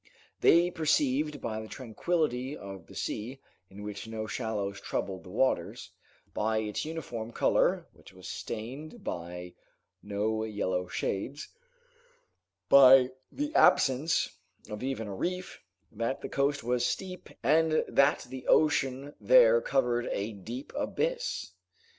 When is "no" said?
4.07-4.25, 10.01-10.43